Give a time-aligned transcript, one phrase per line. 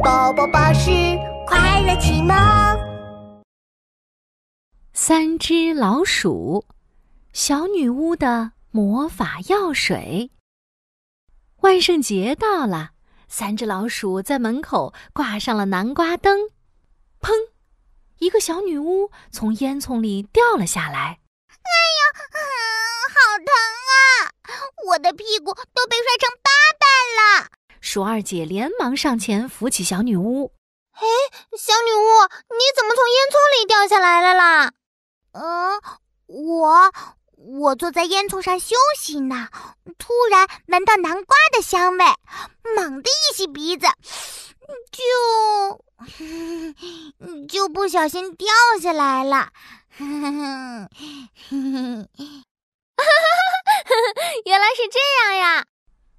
[0.00, 0.90] 宝宝巴士
[1.46, 2.34] 快乐启蒙。
[4.94, 6.64] 三只老鼠，
[7.34, 10.30] 小女巫的魔法药水。
[11.60, 12.92] 万圣节到了，
[13.28, 16.48] 三只老鼠在门口挂上了南瓜灯。
[17.20, 17.30] 砰！
[18.18, 21.20] 一个小女巫从烟囱里掉了下来。
[21.48, 22.00] 哎呀，
[23.08, 23.46] 好疼
[23.92, 24.32] 啊！
[24.88, 26.50] 我的屁股都被摔成八
[26.80, 26.88] 瓣
[27.18, 27.50] 了。
[27.82, 30.52] 鼠二姐连忙上前扶起小女巫。
[30.92, 31.02] 哎，
[31.58, 32.06] 小女巫，
[32.48, 34.70] 你怎么从烟囱里掉下来了啦？
[35.32, 35.80] 嗯，
[36.26, 36.92] 我
[37.34, 39.48] 我坐在烟囱上休息呢，
[39.98, 42.04] 突然闻到南瓜的香味，
[42.76, 43.88] 猛地一吸鼻子，
[44.92, 45.02] 就
[47.48, 48.46] 就不小心掉
[48.80, 49.48] 下来了。
[54.44, 55.66] 原来是这样呀！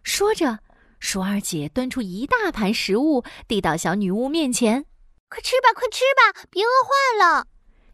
[0.04, 0.60] 说着。
[1.04, 4.86] 鼠二姐端出一大盘食物，递到小女巫面前
[5.28, 7.46] ：“快吃吧，快吃吧，别饿坏了。”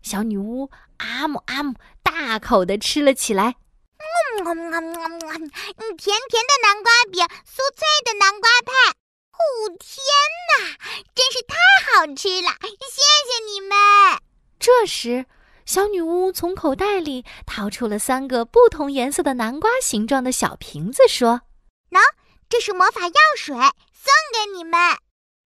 [0.03, 3.55] 小女巫啊姆啊姆大口的吃了起来。
[3.97, 9.41] 嗯嗯嗯嗯嗯，甜甜的南瓜饼，酥脆的南瓜派，哦
[9.79, 9.97] 天
[10.51, 10.77] 哪，
[11.16, 11.57] 真是太
[11.97, 12.51] 好吃了！
[12.61, 13.75] 谢谢你们。
[14.59, 15.25] 这时，
[15.66, 21.41] 小女巫从口袋里掏出了三个不同颜色的南瓜形状的小瓶子，说
[21.89, 21.99] ：“喏。”
[22.50, 24.80] 这是魔法药水，送给你们。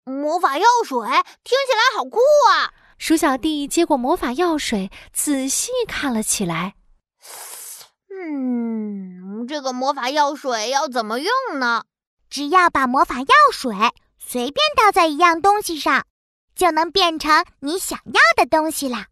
[0.04, 1.00] 魔法药水
[1.44, 2.20] 听起来好酷
[2.52, 2.72] 啊！
[3.00, 6.76] 鼠小弟接过魔法药水，仔细看了起来。
[8.10, 11.86] 嗯，这个魔法药水要怎么用呢？
[12.30, 13.76] 只要把魔法药水
[14.20, 16.06] 随便倒在一样东西上，
[16.56, 19.08] 就能变成你想要的东西啦。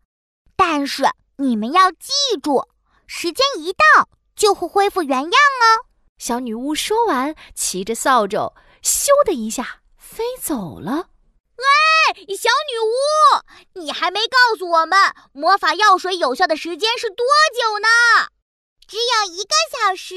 [0.55, 2.11] 但是你们要记
[2.43, 2.67] 住，
[3.07, 5.88] 时间一到就会恢复原样哦。
[6.19, 8.53] 小女巫说完，骑着扫帚，
[8.83, 11.07] 咻的一下飞走了。
[11.55, 14.99] 喂，小女巫，你还没告诉我们
[15.31, 17.25] 魔法药水有效的时间是多
[17.55, 17.87] 久呢？
[18.85, 20.15] 只有一个小时，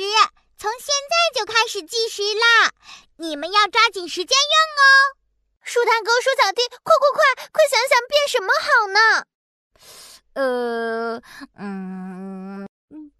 [0.58, 2.72] 从现在就开始计时啦！
[3.18, 5.16] 你们要抓紧时间用哦。
[5.62, 8.98] 树大哥、树小弟，快快快，快想想变什么好呢？
[10.34, 11.22] 呃，
[11.58, 12.41] 嗯。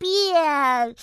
[0.03, 0.97] 变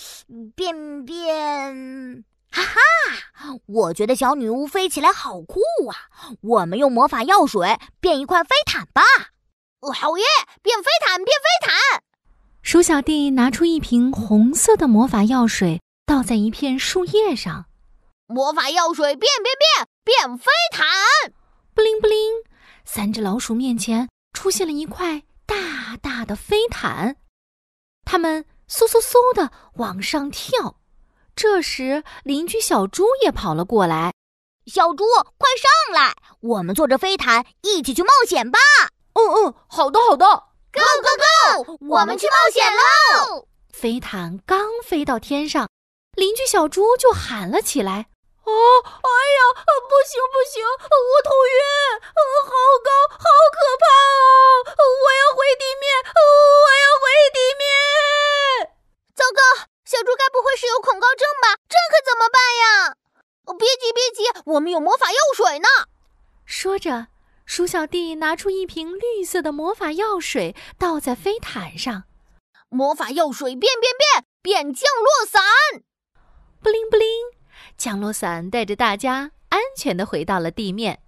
[0.58, 2.26] 变变！
[2.52, 5.96] 哈哈，我觉得小女巫飞起来好酷啊！
[6.42, 9.02] 我们用魔法药水变一块飞毯吧！
[9.96, 10.24] 好耶，
[10.62, 12.04] 变飞毯，变飞毯！
[12.62, 17.68] 鼠小弟拿出一瓶红色的魔法药水，倒在一片树叶上。
[18.28, 20.86] 魔法药水变变变，变飞毯！
[21.74, 22.18] 布灵布灵，
[22.84, 27.16] 三只老鼠面前出现了一块大大的飞毯，
[28.04, 28.44] 它们。
[28.70, 30.76] 嗖嗖嗖的往上跳，
[31.36, 34.14] 这时邻居小猪也跑了过来。
[34.68, 35.04] 小猪，
[35.38, 38.60] 快上来，我们坐着飞毯一起去冒险吧！
[39.14, 40.26] 嗯嗯，好的好的
[40.70, 43.48] ，Go Go Go，我们去冒险喽！
[43.74, 45.68] 飞毯刚飞到天上，
[46.14, 48.06] 邻居小猪就喊了起来
[48.46, 48.52] ：“啊，
[48.86, 49.40] 哎呀，
[49.90, 51.60] 不行不行，我头晕，
[52.06, 52.54] 好
[52.86, 54.78] 高，好可怕啊！
[54.78, 57.66] 我要回地面，我要回地面。”
[59.18, 59.42] 糟糕，
[59.84, 61.58] 小猪该不会是有恐高症吧？
[61.68, 62.94] 这可怎么办呀？
[63.60, 65.68] 别急别急，我们有魔法药水呢。
[66.46, 67.08] 说着，
[67.46, 72.06] 鼠小弟拿出一瓶绿色的魔法药水，倒在飞毯上。
[72.70, 75.42] 魔法药水变变变，变降落伞！
[76.64, 77.08] 布灵布灵，
[77.78, 81.02] 降落伞带着大家安全的回到了地面。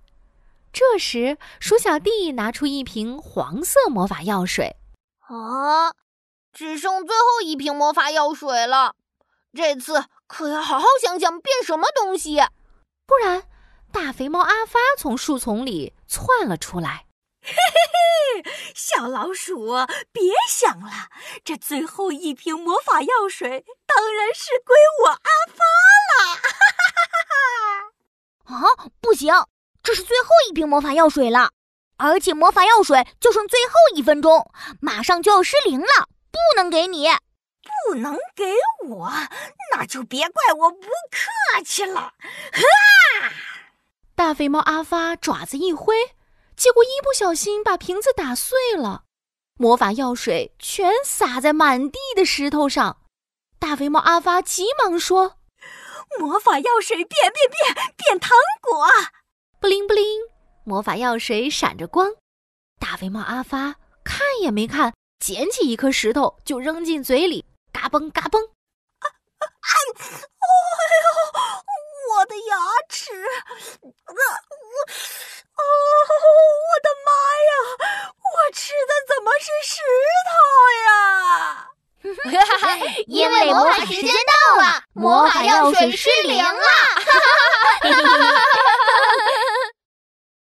[0.74, 4.76] 这时，鼠小弟拿出一瓶黄色魔法药水。
[5.22, 5.94] 啊！
[6.54, 8.96] 只剩最后一瓶魔法药水了，
[9.54, 12.42] 这次可要好好想想变什么东西，
[13.06, 13.44] 不然
[13.92, 17.06] 大肥猫阿发从树丛里窜了出来。
[17.44, 19.76] 嘿嘿嘿，小老鼠，
[20.14, 21.10] 别想了，
[21.44, 25.66] 这最后一瓶魔法药水当然是归我阿发
[26.08, 26.36] 了。
[26.36, 27.12] 哈哈哈
[28.46, 28.86] 哈哈！
[28.86, 29.34] 啊，不行，
[29.84, 31.52] 这是最后一瓶魔法药水了，
[31.98, 36.08] 而且魔法药水就剩最后一分钟，马上就要失灵了。
[36.32, 37.10] 不能给你，
[37.88, 38.56] 不能给
[38.88, 39.12] 我，
[39.74, 42.14] 那就别怪我不客气了。
[42.52, 43.32] 哈！
[44.16, 45.96] 大肥猫阿发爪子一挥，
[46.56, 49.04] 结果一不小心把瓶子打碎了，
[49.58, 53.02] 魔法药水全洒在满地的石头上。
[53.60, 55.38] 大肥猫阿发急忙说
[56.20, 58.32] ：“魔法药水变变变变糖
[58.62, 58.88] 果！”
[59.60, 60.04] 布灵布灵，
[60.64, 62.12] 魔法药水闪着光。
[62.80, 64.94] 大肥猫阿发看也没看。
[65.20, 68.38] 捡起一颗石头就扔进嘴里，嘎嘣嘎嘣。
[69.00, 69.06] 啊
[69.40, 69.44] 啊！
[69.62, 69.74] 哎
[71.02, 71.06] 呦，
[72.12, 72.56] 我的牙
[72.90, 73.12] 齿！
[73.14, 73.48] 啊
[73.82, 74.20] 我
[75.58, 75.62] 哦，
[76.68, 77.10] 我的妈
[77.50, 77.52] 呀！
[78.18, 79.74] 我吃的怎么是石
[80.30, 80.32] 头
[80.88, 80.90] 呀？
[83.08, 84.34] 因为魔法时间到
[84.64, 86.52] 了，魔法药水失灵了。